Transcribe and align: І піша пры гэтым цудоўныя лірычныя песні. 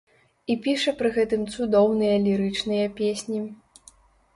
І 0.53 0.55
піша 0.63 0.93
пры 1.01 1.11
гэтым 1.19 1.45
цудоўныя 1.57 2.19
лірычныя 2.27 2.93
песні. 3.01 3.49